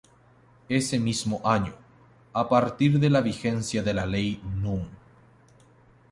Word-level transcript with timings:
Ese 0.67 0.99
mismo 0.99 1.43
año, 1.47 1.75
a 2.33 2.49
partir 2.49 2.97
de 2.99 3.11
la 3.11 3.21
vigencia 3.21 3.83
de 3.83 3.93
la 3.93 4.07
Ley 4.07 4.41
Núm. 4.55 4.87